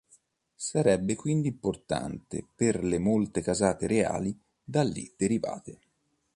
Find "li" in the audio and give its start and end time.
4.81-5.13